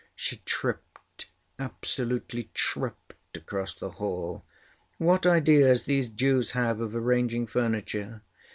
[0.15, 1.27] She tripped,
[1.59, 4.43] absolutely tripped, across the hall.
[4.97, 8.23] "What ideas these Jews have of arranging furniture!"